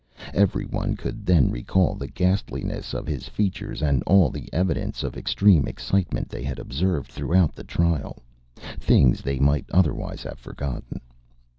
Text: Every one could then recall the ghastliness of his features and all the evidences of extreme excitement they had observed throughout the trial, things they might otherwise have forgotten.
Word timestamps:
Every 0.33 0.65
one 0.65 0.95
could 0.95 1.27
then 1.27 1.51
recall 1.51 1.93
the 1.93 2.07
ghastliness 2.07 2.95
of 2.95 3.05
his 3.05 3.29
features 3.29 3.83
and 3.83 4.01
all 4.07 4.31
the 4.31 4.51
evidences 4.51 5.03
of 5.03 5.15
extreme 5.15 5.67
excitement 5.67 6.27
they 6.27 6.41
had 6.41 6.57
observed 6.57 7.11
throughout 7.11 7.53
the 7.53 7.63
trial, 7.63 8.17
things 8.79 9.21
they 9.21 9.37
might 9.37 9.69
otherwise 9.69 10.23
have 10.23 10.39
forgotten. 10.39 11.01